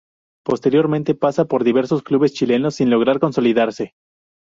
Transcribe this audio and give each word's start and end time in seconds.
Posteriormente 0.43 1.13
pasa 1.13 1.45
por 1.45 1.63
diversos 1.63 2.01
clubes 2.01 2.33
chilenos, 2.33 2.73
sin 2.73 2.89
lograr 2.89 3.19
consolidarse. 3.19 3.93